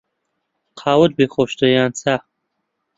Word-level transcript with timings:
قاوەت 0.79 1.11
پێ 1.17 1.25
خۆشترە 1.33 1.67
یان 1.75 1.91
چا؟ 1.99 2.15